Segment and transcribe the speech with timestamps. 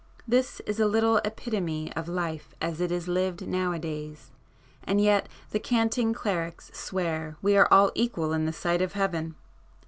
[0.27, 5.29] This is a little epitome of life as it is lived now a days,—and yet
[5.51, 9.35] the canting clerics swear we are all equal in the sight of heaven!